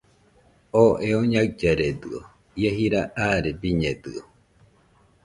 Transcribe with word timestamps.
Oo 0.81 0.93
eo 1.07 1.19
ñaɨllaredɨio, 1.31 2.19
ie 2.61 2.69
jira 2.77 3.01
aare 3.23 3.51
biñedɨio 3.61 4.23